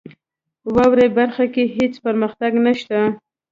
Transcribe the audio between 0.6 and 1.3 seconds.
واورئ